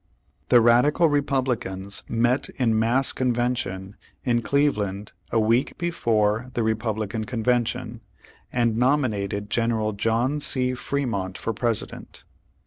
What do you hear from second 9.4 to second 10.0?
General